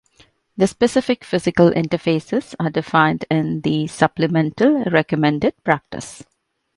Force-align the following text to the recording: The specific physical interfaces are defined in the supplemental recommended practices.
The 0.57 0.65
specific 0.65 1.23
physical 1.23 1.69
interfaces 1.69 2.55
are 2.59 2.71
defined 2.71 3.25
in 3.29 3.61
the 3.61 3.85
supplemental 3.85 4.83
recommended 4.85 5.53
practices. 5.63 6.25